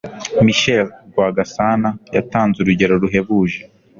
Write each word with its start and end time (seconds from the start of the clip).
michel 0.45 0.85
rwagasana 1.09 1.89
yatanze 2.15 2.57
urugero 2.59 2.93
ruhebuje 3.03 3.61